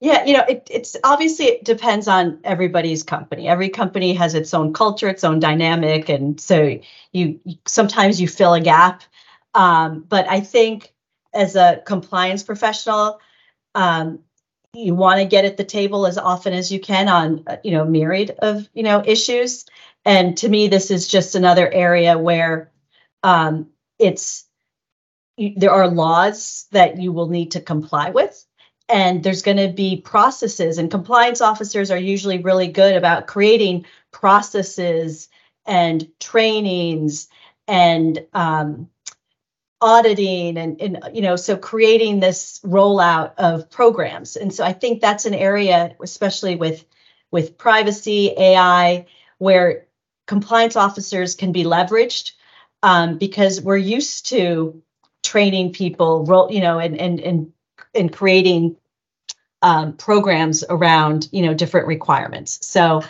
Yeah, 0.01 0.25
you 0.25 0.33
know, 0.33 0.45
it, 0.49 0.67
it's 0.71 0.97
obviously 1.05 1.47
it 1.47 1.65
depends 1.65 2.09
on 2.09 2.41
everybody's 2.43 3.03
company. 3.03 3.49
Every 3.49 3.69
company 3.69 4.15
has 4.15 4.35
its 4.35 4.55
own 4.55 4.73
culture, 4.73 5.09
its 5.09 5.25
own 5.25 5.41
dynamic, 5.41 6.09
and 6.09 6.41
so 6.41 6.79
you 7.13 7.39
sometimes 7.67 8.19
you 8.19 8.27
fill 8.27 8.55
a 8.55 8.63
gap. 8.63 9.03
Um, 9.55 10.07
but 10.09 10.27
I 10.27 10.41
think 10.41 10.95
as 11.35 11.55
a 11.55 11.83
compliance 11.85 12.43
professional, 12.43 13.21
um, 13.75 14.21
you 14.73 14.95
want 14.95 15.21
to 15.21 15.27
get 15.27 15.45
at 15.45 15.59
the 15.59 15.65
table 15.65 16.07
as 16.07 16.17
often 16.17 16.55
as 16.55 16.73
you 16.73 16.81
can 16.81 17.09
on 17.09 17.45
you 17.63 17.73
know 17.73 17.85
myriad 17.85 18.31
of 18.39 18.69
you 18.73 18.83
know 18.83 19.03
issues. 19.05 19.67
And 20.07 20.35
to 20.39 20.49
me, 20.49 20.69
this 20.69 20.91
is 20.91 21.09
just 21.09 21.35
another 21.35 21.71
area 21.71 22.17
where 22.17 22.73
um, 23.23 23.69
it's 23.99 24.47
there 25.57 25.73
are 25.73 25.89
laws 25.89 26.67
that 26.73 26.99
you 26.99 27.13
will 27.13 27.29
need 27.29 27.53
to 27.53 27.61
comply 27.61 28.11
with. 28.11 28.45
And 28.89 29.23
there's 29.23 29.43
going 29.43 29.57
to 29.57 29.69
be 29.69 30.01
processes 30.01 30.79
and 30.79 30.91
compliance 30.91 31.41
officers 31.41 31.91
are 31.91 31.99
usually 31.99 32.39
really 32.39 32.67
good 32.67 32.97
about 32.97 33.29
creating 33.29 33.87
processes 34.11 35.29
and 35.65 36.09
trainings 36.19 37.29
and 37.69 38.27
um, 38.35 38.91
auditing 39.81 40.59
and, 40.59 40.81
and 40.81 40.99
you 41.15 41.23
know 41.23 41.37
so 41.37 41.57
creating 41.57 42.21
this 42.21 42.61
rollout 42.65 43.33
of 43.39 43.71
programs. 43.71 44.37
And 44.37 44.53
so 44.53 44.65
i 44.65 44.73
think 44.73 45.01
that's 45.01 45.25
an 45.25 45.35
area 45.35 45.95
especially 46.03 46.57
with 46.57 46.85
with 47.31 47.57
privacy 47.57 48.35
ai 48.37 49.07
where 49.39 49.87
compliance 50.27 50.77
officers 50.77 51.35
can 51.35 51.53
be 51.53 51.65
leveraged 51.65 52.33
um, 52.83 53.19
because 53.19 53.61
we're 53.61 53.77
used 53.77 54.27
to 54.29 54.83
training 55.23 55.73
people 55.73 56.25
role 56.25 56.51
you 56.51 56.61
know 56.61 56.79
and 56.79 56.99
and 56.99 57.21
and 57.21 57.53
and 57.95 58.13
creating 58.13 58.77
um, 59.63 59.97
programs 59.97 60.65
around 60.69 61.29
you 61.33 61.43
know 61.43 61.55
different 61.55 61.87
requirements. 61.87 62.67
So 62.67 63.03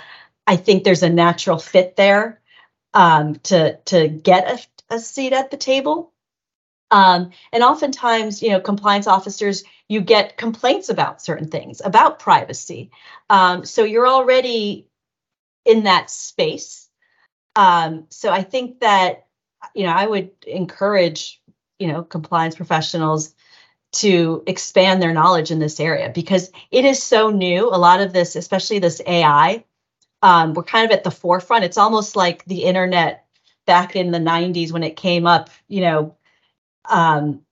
I 0.47 0.57
think 0.57 0.85
there's 0.85 1.02
a 1.02 1.11
natural 1.11 1.59
fit 1.59 1.97
there 1.97 2.40
um, 2.95 3.37
to 3.45 3.76
to 3.76 4.09
get 4.09 4.69
a, 4.90 4.95
a, 4.95 4.99
seat 4.99 5.33
at 5.33 5.50
the 5.50 5.57
table. 5.57 6.12
Um, 6.90 7.31
and 7.52 7.62
oftentimes, 7.62 8.43
you 8.43 8.50
know, 8.50 8.61
compliance 8.61 9.07
officers, 9.07 9.62
you 9.88 10.00
get 10.00 10.37
complaints 10.37 10.88
about 10.88 11.23
certain 11.23 11.47
things 11.47 11.81
about 11.85 12.19
privacy. 12.19 12.90
Um, 13.29 13.64
so 13.64 13.85
you're 13.85 14.09
already 14.09 14.88
in 15.64 15.85
that 15.85 16.11
space. 16.11 16.88
Um, 17.55 18.07
so 18.11 18.33
I 18.33 18.43
think 18.43 18.81
that 18.81 19.26
you 19.75 19.85
know 19.85 19.93
I 19.93 20.07
would 20.07 20.31
encourage 20.47 21.39
you 21.80 21.88
know 21.88 22.04
compliance 22.04 22.54
professionals 22.54 23.34
to 23.92 24.44
expand 24.46 25.02
their 25.02 25.12
knowledge 25.12 25.50
in 25.50 25.58
this 25.58 25.80
area 25.80 26.10
because 26.14 26.52
it 26.70 26.84
is 26.84 27.02
so 27.02 27.30
new. 27.30 27.68
A 27.68 27.76
lot 27.78 28.00
of 28.00 28.12
this, 28.12 28.37
especially 28.37 28.78
this 28.78 29.02
AI, 29.04 29.64
um, 30.22 30.54
we're 30.54 30.62
kind 30.62 30.84
of 30.84 30.96
at 30.96 31.02
the 31.02 31.10
forefront. 31.10 31.64
It's 31.64 31.78
almost 31.78 32.14
like 32.14 32.44
the 32.44 32.64
internet 32.64 33.26
back 33.66 33.96
in 33.96 34.12
the 34.12 34.18
90s 34.18 34.70
when 34.70 34.84
it 34.84 34.96
came 34.96 35.26
up, 35.26 35.50
you 35.66 35.80
know, 35.80 36.16
um, 36.88 37.42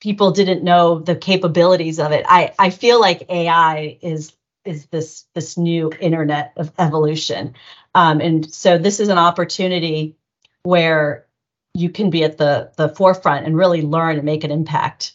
people 0.00 0.32
didn't 0.32 0.64
know 0.64 0.98
the 0.98 1.16
capabilities 1.16 1.98
of 1.98 2.12
it. 2.12 2.24
I, 2.28 2.52
I 2.58 2.70
feel 2.70 3.00
like 3.00 3.30
AI 3.30 3.98
is 4.02 4.32
is 4.64 4.86
this 4.86 5.26
this 5.34 5.58
new 5.58 5.92
internet 6.00 6.52
of 6.56 6.72
evolution. 6.78 7.54
Um, 7.94 8.20
and 8.20 8.52
so 8.52 8.78
this 8.78 8.98
is 8.98 9.08
an 9.08 9.18
opportunity 9.18 10.16
where 10.62 11.26
you 11.74 11.90
can 11.90 12.10
be 12.10 12.24
at 12.24 12.38
the 12.38 12.72
the 12.76 12.88
forefront 12.88 13.46
and 13.46 13.56
really 13.56 13.82
learn 13.82 14.16
and 14.16 14.24
make 14.24 14.44
an 14.44 14.50
impact 14.50 15.12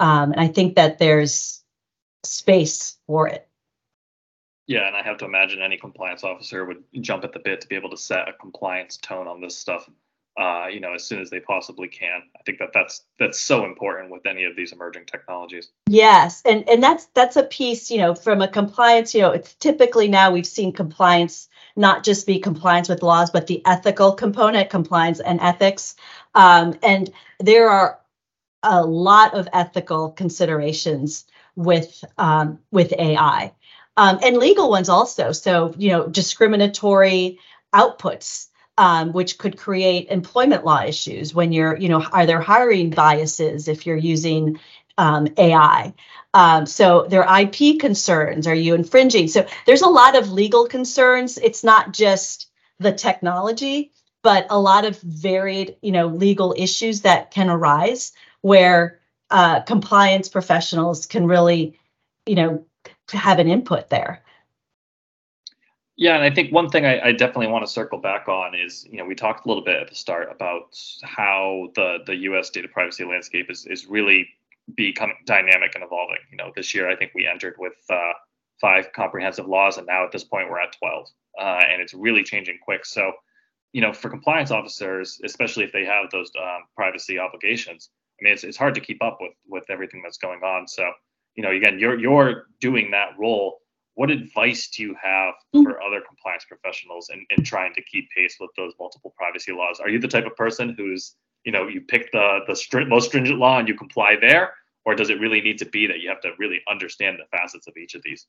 um, 0.00 0.32
and 0.32 0.40
I 0.40 0.48
think 0.48 0.76
that 0.76 0.98
there's 0.98 1.62
space 2.24 2.98
for 3.06 3.28
it. 3.28 3.48
Yeah, 4.66 4.86
and 4.86 4.96
I 4.96 5.02
have 5.02 5.18
to 5.18 5.24
imagine 5.26 5.60
any 5.60 5.76
compliance 5.76 6.24
officer 6.24 6.64
would 6.64 6.84
jump 7.00 7.22
at 7.24 7.32
the 7.32 7.38
bit 7.38 7.60
to 7.60 7.68
be 7.68 7.76
able 7.76 7.90
to 7.90 7.96
set 7.96 8.28
a 8.28 8.32
compliance 8.32 8.96
tone 8.96 9.28
on 9.28 9.40
this 9.40 9.56
stuff. 9.56 9.88
Uh, 10.36 10.66
you 10.66 10.80
know, 10.80 10.94
as 10.94 11.04
soon 11.04 11.20
as 11.20 11.30
they 11.30 11.38
possibly 11.38 11.86
can. 11.86 12.20
I 12.36 12.42
think 12.44 12.58
that 12.58 12.70
that's 12.74 13.02
that's 13.20 13.40
so 13.40 13.64
important 13.64 14.10
with 14.10 14.26
any 14.26 14.42
of 14.42 14.56
these 14.56 14.72
emerging 14.72 15.06
technologies. 15.06 15.68
Yes, 15.88 16.42
and 16.44 16.68
and 16.68 16.82
that's 16.82 17.06
that's 17.14 17.36
a 17.36 17.44
piece. 17.44 17.88
You 17.88 17.98
know, 17.98 18.14
from 18.16 18.42
a 18.42 18.48
compliance. 18.48 19.14
You 19.14 19.22
know, 19.22 19.30
it's 19.30 19.54
typically 19.54 20.08
now 20.08 20.32
we've 20.32 20.46
seen 20.46 20.72
compliance 20.72 21.48
not 21.76 22.04
just 22.04 22.26
be 22.26 22.38
compliance 22.40 22.88
with 22.88 23.02
laws, 23.02 23.30
but 23.30 23.46
the 23.46 23.62
ethical 23.64 24.12
component, 24.12 24.70
compliance 24.70 25.20
and 25.20 25.40
ethics. 25.40 25.96
Um, 26.34 26.78
and 26.82 27.10
there 27.40 27.68
are 27.68 28.00
a 28.64 28.84
lot 28.84 29.34
of 29.34 29.48
ethical 29.52 30.10
considerations 30.10 31.26
with 31.56 32.04
um, 32.18 32.58
with 32.70 32.92
AI 32.98 33.52
um, 33.96 34.18
and 34.22 34.36
legal 34.36 34.70
ones 34.70 34.88
also. 34.88 35.32
So 35.32 35.74
you 35.78 35.90
know, 35.90 36.06
discriminatory 36.06 37.38
outputs 37.72 38.48
um, 38.76 39.12
which 39.12 39.38
could 39.38 39.56
create 39.56 40.08
employment 40.08 40.64
law 40.64 40.82
issues 40.82 41.34
when 41.34 41.52
you're, 41.52 41.76
you 41.76 41.88
know, 41.88 42.02
are 42.02 42.26
there 42.26 42.40
hiring 42.40 42.90
biases 42.90 43.68
if 43.68 43.86
you're 43.86 43.96
using 43.96 44.58
um, 44.98 45.28
AI? 45.36 45.94
Um, 46.32 46.66
so 46.66 47.06
there 47.08 47.24
are 47.24 47.40
IP 47.42 47.78
concerns. 47.78 48.46
Are 48.46 48.54
you 48.54 48.74
infringing? 48.74 49.28
So 49.28 49.46
there's 49.66 49.82
a 49.82 49.88
lot 49.88 50.16
of 50.16 50.32
legal 50.32 50.66
concerns. 50.66 51.38
It's 51.38 51.62
not 51.62 51.92
just 51.92 52.48
the 52.80 52.92
technology, 52.92 53.92
but 54.22 54.46
a 54.50 54.58
lot 54.58 54.84
of 54.84 55.00
varied, 55.00 55.76
you 55.80 55.92
know, 55.92 56.08
legal 56.08 56.54
issues 56.56 57.02
that 57.02 57.30
can 57.30 57.48
arise 57.48 58.12
where 58.40 58.98
uh, 59.30 59.60
compliance 59.60 60.28
professionals 60.28 61.06
can 61.06 61.26
really, 61.26 61.78
you 62.26 62.34
know, 62.34 62.66
have 63.12 63.38
an 63.38 63.48
input 63.48 63.88
there. 63.90 64.23
Yeah, 65.96 66.16
and 66.16 66.24
I 66.24 66.30
think 66.30 66.52
one 66.52 66.70
thing 66.70 66.84
I, 66.84 67.00
I, 67.00 67.12
definitely 67.12 67.46
want 67.46 67.64
to 67.64 67.70
circle 67.70 67.98
back 67.98 68.26
on 68.26 68.52
is, 68.56 68.84
you 68.90 68.98
know, 68.98 69.04
we 69.04 69.14
talked 69.14 69.46
a 69.46 69.48
little 69.48 69.62
bit 69.62 69.80
at 69.80 69.88
the 69.88 69.94
start 69.94 70.28
about 70.30 70.76
how 71.04 71.70
the 71.76 71.98
the 72.04 72.16
U.S. 72.28 72.50
data 72.50 72.66
privacy 72.66 73.04
landscape 73.04 73.48
is 73.48 73.64
is 73.66 73.86
really 73.86 74.28
becoming 74.76 75.16
dynamic 75.24 75.74
and 75.76 75.84
evolving. 75.84 76.18
You 76.32 76.36
know, 76.36 76.50
this 76.56 76.74
year 76.74 76.88
I 76.90 76.96
think 76.96 77.12
we 77.14 77.28
entered 77.28 77.54
with 77.58 77.74
uh, 77.90 78.12
five 78.60 78.92
comprehensive 78.92 79.46
laws, 79.46 79.78
and 79.78 79.86
now 79.86 80.04
at 80.04 80.10
this 80.10 80.24
point 80.24 80.50
we're 80.50 80.60
at 80.60 80.76
12, 80.78 81.06
uh, 81.38 81.42
and 81.42 81.80
it's 81.80 81.94
really 81.94 82.24
changing 82.24 82.58
quick. 82.64 82.84
So, 82.84 83.12
you 83.72 83.80
know, 83.80 83.92
for 83.92 84.10
compliance 84.10 84.50
officers, 84.50 85.20
especially 85.24 85.62
if 85.62 85.72
they 85.72 85.84
have 85.84 86.10
those 86.10 86.30
um, 86.40 86.64
privacy 86.74 87.20
obligations, 87.20 87.90
I 88.20 88.24
mean, 88.24 88.32
it's 88.32 88.42
it's 88.42 88.56
hard 88.56 88.74
to 88.74 88.80
keep 88.80 89.00
up 89.00 89.18
with 89.20 89.34
with 89.46 89.70
everything 89.70 90.02
that's 90.02 90.18
going 90.18 90.42
on. 90.42 90.66
So, 90.66 90.90
you 91.36 91.44
know, 91.44 91.52
again, 91.52 91.78
you're 91.78 92.00
you're 92.00 92.46
doing 92.60 92.90
that 92.90 93.10
role 93.16 93.60
what 93.94 94.10
advice 94.10 94.68
do 94.68 94.82
you 94.82 94.96
have 95.00 95.34
mm. 95.54 95.62
for 95.62 95.80
other 95.82 96.00
compliance 96.06 96.44
professionals 96.44 97.10
in, 97.12 97.24
in 97.36 97.44
trying 97.44 97.74
to 97.74 97.82
keep 97.82 98.08
pace 98.10 98.36
with 98.40 98.50
those 98.56 98.72
multiple 98.78 99.14
privacy 99.16 99.52
laws? 99.52 99.80
Are 99.80 99.88
you 99.88 99.98
the 99.98 100.08
type 100.08 100.26
of 100.26 100.36
person 100.36 100.74
who's, 100.76 101.14
you 101.44 101.52
know, 101.52 101.68
you 101.68 101.80
pick 101.80 102.10
the 102.12 102.40
the 102.46 102.54
stri- 102.54 102.88
most 102.88 103.06
stringent 103.06 103.38
law 103.38 103.58
and 103.58 103.68
you 103.68 103.74
comply 103.74 104.16
there, 104.20 104.54
or 104.84 104.94
does 104.94 105.10
it 105.10 105.20
really 105.20 105.40
need 105.40 105.58
to 105.58 105.66
be 105.66 105.86
that 105.86 106.00
you 106.00 106.08
have 106.08 106.20
to 106.22 106.32
really 106.38 106.60
understand 106.68 107.18
the 107.18 107.36
facets 107.36 107.66
of 107.66 107.76
each 107.76 107.94
of 107.94 108.02
these? 108.02 108.26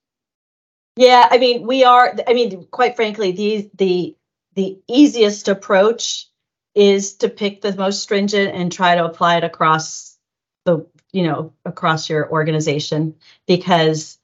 Yeah, 0.96 1.28
I 1.30 1.38
mean, 1.38 1.66
we 1.66 1.84
are. 1.84 2.16
I 2.28 2.34
mean, 2.34 2.68
quite 2.72 2.96
frankly, 2.96 3.32
the 3.32 3.70
the 3.74 4.16
the 4.54 4.80
easiest 4.88 5.48
approach 5.48 6.28
is 6.74 7.16
to 7.16 7.30
pick 7.30 7.62
the 7.62 7.76
most 7.76 8.04
stringent 8.04 8.54
and 8.54 8.72
try 8.72 8.96
to 8.96 9.06
apply 9.06 9.38
it 9.38 9.44
across 9.44 10.18
the 10.66 10.86
you 11.12 11.24
know 11.24 11.54
across 11.66 12.10
your 12.10 12.30
organization 12.30 13.16
because 13.48 14.18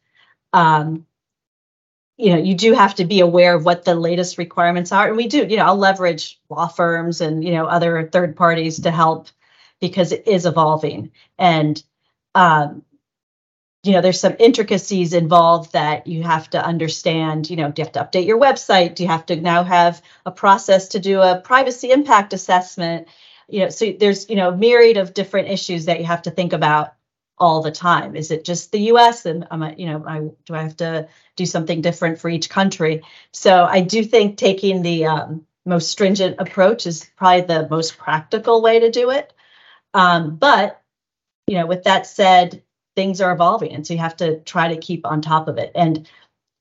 um, 0.54 1.06
you 2.22 2.30
know 2.30 2.38
you 2.38 2.54
do 2.54 2.74
have 2.74 2.96
to 2.96 3.06
be 3.06 3.20
aware 3.20 3.56
of 3.56 3.66
what 3.66 3.84
the 3.84 3.96
latest 3.96 4.38
requirements 4.38 4.92
are. 4.92 5.08
And 5.08 5.18
we 5.18 5.28
do 5.28 5.46
you 5.48 5.58
know 5.58 5.66
i'll 5.66 5.76
leverage 5.76 6.40
law 6.50 6.68
firms 6.68 7.20
and 7.20 7.44
you 7.44 7.52
know 7.54 7.66
other 7.66 8.08
third 8.08 8.36
parties 8.36 8.82
to 8.82 8.92
help 8.92 9.28
because 9.80 10.12
it 10.12 10.28
is 10.28 10.46
evolving. 10.46 11.12
And 11.40 11.82
um, 12.36 12.84
you 13.84 13.94
know 13.94 14.02
there's 14.02 14.20
some 14.20 14.36
intricacies 14.40 15.14
involved 15.14 15.74
that 15.74 16.06
you 16.06 16.22
have 16.22 16.50
to 16.52 16.64
understand. 16.64 17.50
You 17.50 17.56
know 17.56 17.72
do 17.72 17.82
you 17.82 17.86
have 17.86 17.94
to 17.94 18.04
update 18.04 18.28
your 18.28 18.40
website? 18.40 18.96
Do 18.96 19.04
you 19.04 19.10
have 19.10 19.26
to 19.28 19.36
now 19.36 19.64
have 19.64 20.02
a 20.26 20.32
process 20.32 20.90
to 20.90 21.00
do 21.00 21.22
a 21.22 21.42
privacy 21.42 21.92
impact 21.92 22.34
assessment? 22.34 23.08
You 23.50 23.62
know 23.62 23.70
so 23.70 23.92
there's 24.00 24.30
you 24.30 24.36
know 24.36 24.56
myriad 24.56 24.98
of 24.98 25.16
different 25.16 25.50
issues 25.50 25.86
that 25.86 26.00
you 26.00 26.06
have 26.06 26.22
to 26.24 26.32
think 26.32 26.54
about 26.54 26.94
all 27.42 27.62
the 27.62 27.72
time? 27.72 28.16
Is 28.16 28.30
it 28.30 28.46
just 28.46 28.72
the 28.72 28.80
U.S. 28.94 29.26
and 29.26 29.48
I'm, 29.50 29.64
I, 29.64 29.76
you 29.76 29.88
know, 29.88 30.04
I, 30.08 30.20
do 30.46 30.54
I 30.54 30.62
have 30.62 30.78
to 30.78 31.10
do 31.36 31.46
something 31.46 31.82
different 31.82 32.20
for 32.20 32.30
each 32.30 32.50
country? 32.50 33.02
So 33.34 33.66
I 33.66 33.82
do 33.82 34.04
think 34.04 34.38
taking 34.38 34.84
the 34.84 35.06
um, 35.08 35.46
most 35.66 35.90
stringent 35.90 36.36
approach 36.40 36.86
is 36.86 37.10
probably 37.18 37.42
the 37.42 37.68
most 37.68 37.98
practical 37.98 38.62
way 38.62 38.80
to 38.80 38.92
do 38.92 39.10
it. 39.10 39.34
Um, 39.96 40.36
but 40.36 40.82
you 41.48 41.58
know, 41.58 41.66
with 41.66 41.84
that 41.84 42.06
said, 42.06 42.62
things 42.96 43.22
are 43.22 43.34
evolving, 43.34 43.74
and 43.74 43.86
so 43.86 43.96
you 43.96 44.00
have 44.00 44.18
to 44.18 44.40
try 44.42 44.68
to 44.68 44.78
keep 44.80 45.06
on 45.06 45.22
top 45.22 45.48
of 45.48 45.58
it. 45.58 45.72
And 45.74 46.08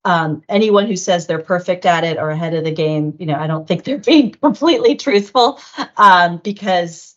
um, 0.07 0.43
anyone 0.49 0.87
who 0.87 0.97
says 0.97 1.27
they're 1.27 1.43
perfect 1.43 1.85
at 1.85 2.05
it 2.05 2.17
or 2.17 2.31
ahead 2.31 2.55
of 2.55 2.65
the 2.65 2.73
game, 2.73 3.15
you 3.19 3.27
know, 3.27 3.35
I 3.35 3.47
don't 3.47 3.69
think 3.69 3.85
they're 3.85 3.99
being 4.13 4.33
completely 4.33 4.97
truthful 4.97 5.61
um, 5.99 6.41
because 6.43 7.17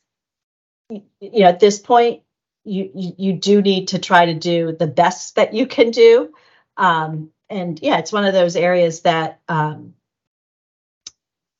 you 0.90 1.02
know 1.22 1.48
at 1.48 1.62
this 1.62 1.80
point 1.80 2.24
you, 2.64 3.14
you, 3.18 3.34
do 3.34 3.62
need 3.62 3.90
to 3.90 4.00
try 4.00 4.26
to 4.28 4.34
do 4.34 4.72
the 4.72 4.88
best 4.88 5.36
that 5.36 5.54
you 5.54 5.68
can 5.68 5.92
do. 5.92 6.34
Um, 6.78 7.32
and 7.50 7.80
yeah, 7.82 7.98
it's 7.98 8.14
one 8.14 8.26
of 8.26 8.34
those 8.34 8.56
areas 8.56 9.02
that 9.02 9.42
um, 9.48 9.94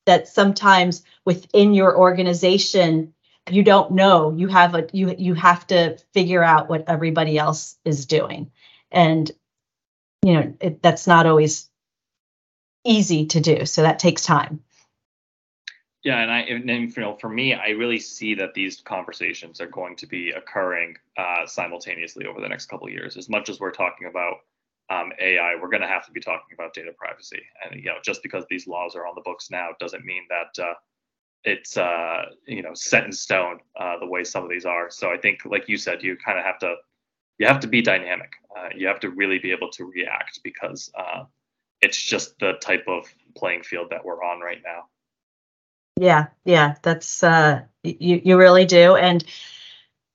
that 0.06 0.28
sometimes 0.28 1.04
within 1.26 1.74
your 1.74 1.98
organization 1.98 3.14
you 3.50 3.64
don't 3.64 3.92
know. 3.92 4.32
You 4.32 4.48
have 4.48 4.76
a 4.76 4.88
you 4.94 5.16
you 5.18 5.34
have 5.34 5.68
to 5.68 5.98
figure 6.14 6.44
out 6.44 6.70
what 6.70 6.86
everybody 6.88 7.38
else 7.38 7.78
is 7.84 8.06
doing, 8.06 8.52
and 8.92 9.30
you 10.22 10.34
know 10.34 10.54
it, 10.62 10.82
that's 10.82 11.08
not 11.08 11.26
always 11.26 11.70
easy 12.86 13.26
to 13.28 13.42
do. 13.42 13.66
So 13.66 13.82
that 13.82 14.00
takes 14.00 14.24
time. 14.24 14.64
Yeah, 16.04 16.22
and 16.22 16.32
I 16.32 16.40
and, 16.42 16.70
you 16.70 17.02
know 17.02 17.16
for 17.16 17.30
me, 17.30 17.54
I 17.54 17.70
really 17.70 18.00
see 18.00 18.36
that 18.36 18.54
these 18.54 18.82
conversations 18.82 19.62
are 19.62 19.68
going 19.68 19.96
to 19.98 20.08
be 20.08 20.32
occurring 20.32 20.96
uh, 21.18 21.46
simultaneously 21.46 22.26
over 22.26 22.42
the 22.42 22.50
next 22.50 22.66
couple 22.68 22.88
of 22.88 22.94
years. 22.94 23.16
As 23.18 23.30
much 23.30 23.50
as 23.50 23.60
we're 23.60 23.72
talking 23.72 24.08
about 24.08 24.38
um, 24.90 25.14
AI, 25.20 25.56
we're 25.62 25.70
going 25.70 25.82
to 25.82 25.88
have 25.88 26.06
to 26.06 26.12
be 26.12 26.20
talking 26.20 26.54
about 26.54 26.74
data 26.74 26.92
privacy. 26.98 27.42
And 27.64 27.80
you 27.80 27.86
know, 27.86 27.98
just 28.04 28.22
because 28.22 28.44
these 28.50 28.68
laws 28.68 28.96
are 28.96 29.08
on 29.08 29.16
the 29.16 29.22
books 29.22 29.50
now 29.50 29.70
doesn't 29.80 30.04
mean 30.06 30.24
that 30.30 30.64
uh, 30.64 30.74
it's 31.46 31.78
uh, 31.78 32.26
you 32.48 32.64
know 32.64 32.74
set 32.74 33.06
in 33.06 33.12
stone 33.14 33.60
uh, 33.80 34.00
the 34.00 34.08
way 34.08 34.24
some 34.24 34.44
of 34.44 34.50
these 34.50 34.66
are. 34.66 34.90
So 34.92 35.12
I 35.12 35.18
think, 35.18 35.46
like 35.46 35.70
you 35.70 35.78
said, 35.78 36.04
you 36.04 36.18
kind 36.18 36.40
of 36.40 36.46
have 36.46 36.60
to 36.60 36.76
you 37.40 37.48
have 37.48 37.62
to 37.62 37.68
be 37.68 37.82
dynamic. 37.82 38.34
Uh, 38.58 38.70
you 38.76 38.88
have 38.88 39.00
to 39.02 39.10
really 39.12 39.40
be 39.40 39.52
able 39.52 39.70
to 39.72 39.86
react 39.86 40.42
because 40.44 40.92
uh, 40.98 41.26
it's 41.82 42.02
just 42.02 42.40
the 42.40 42.54
type 42.62 42.86
of 42.88 43.06
playing 43.38 43.64
field 43.64 43.90
that 43.92 44.06
we're 44.06 44.24
on 44.24 44.42
right 44.42 44.62
now. 44.66 44.84
Yeah, 46.04 46.28
yeah, 46.44 46.76
that's 46.82 47.24
uh 47.24 47.62
you 47.82 48.22
you 48.26 48.38
really 48.38 48.66
do. 48.66 48.98
And 48.98 49.24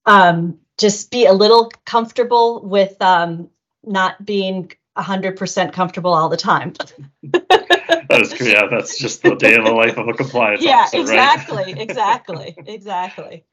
um 0.04 0.58
just 0.76 1.10
be 1.10 1.24
a 1.24 1.32
little 1.32 1.72
comfortable 1.86 2.60
with 2.62 3.00
um 3.00 3.48
not 3.82 4.22
being 4.22 4.70
100% 4.98 5.72
comfortable 5.72 6.12
all 6.12 6.28
the 6.28 6.36
time. 6.36 6.74
that 7.22 8.20
is 8.20 8.38
yeah, 8.38 8.66
that's 8.70 8.98
just 8.98 9.22
the 9.22 9.34
day 9.36 9.54
of 9.54 9.64
the 9.64 9.70
life 9.70 9.96
of 9.96 10.08
a 10.08 10.12
compliance 10.12 10.62
yeah, 10.62 10.82
officer, 10.82 11.00
exactly, 11.00 11.56
right? 11.56 11.78
exactly, 11.80 12.56
exactly. 12.66 13.44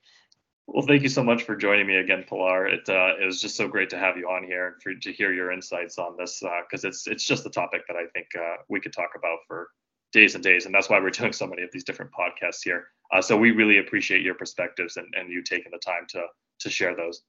Well, 0.67 0.86
thank 0.86 1.04
you 1.04 1.10
so 1.10 1.24
much 1.24 1.43
for 1.43 1.56
joining 1.56 1.88
me 1.88 1.98
again, 1.98 2.26
Pilar. 2.28 2.67
It 2.67 2.89
uh, 2.89 3.13
it 3.21 3.26
was 3.26 3.39
just 3.39 3.56
so 3.56 3.69
great 3.69 3.91
to 3.91 3.98
have 3.98 4.17
you 4.17 4.28
on 4.28 4.43
here 4.43 4.67
and 4.67 4.84
for 4.84 4.93
to 4.93 5.13
hear 5.13 5.32
your 5.32 5.54
insights 5.54 5.98
on 5.98 6.17
this 6.17 6.43
because 6.67 6.84
uh, 6.84 6.89
it's 6.89 7.08
it's 7.08 7.24
just 7.24 7.45
a 7.45 7.50
topic 7.50 7.84
that 7.88 7.95
I 7.95 8.08
think 8.08 8.28
uh, 8.38 8.58
we 8.67 8.82
could 8.82 8.91
talk 8.91 9.12
about 9.15 9.38
for 9.48 9.69
days 10.15 10.34
and 10.34 10.43
days. 10.43 10.65
And 10.65 10.73
that's 10.73 10.89
why 10.89 10.99
we're 10.99 11.12
doing 11.12 11.34
so 11.34 11.45
many 11.45 11.62
of 11.62 11.69
these 11.71 11.84
different 11.84 12.12
podcasts 12.12 12.63
here. 12.63 12.88
Uh, 13.13 13.21
so 13.21 13.38
we 13.38 13.51
really 13.51 13.78
appreciate 13.78 14.21
your 14.23 14.34
perspectives 14.34 14.97
and, 14.97 15.08
and 15.15 15.30
you 15.30 15.43
taking 15.43 15.71
the 15.71 15.78
time 15.78 16.08
to, 16.10 16.25
to 16.62 16.69
share 16.69 16.95
those. 16.95 17.21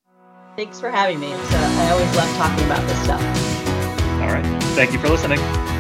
Thanks 0.57 0.81
for 0.81 0.91
having 0.91 1.21
me. 1.21 1.33
Uh, 1.33 1.39
I 1.53 1.91
always 1.91 2.17
love 2.17 2.35
talking 2.37 2.65
about 2.65 2.87
this 2.89 3.03
stuff. 3.03 3.21
All 4.23 4.33
right. 4.33 4.63
Thank 4.75 4.93
you 4.93 4.99
for 4.99 5.09
listening. 5.09 5.76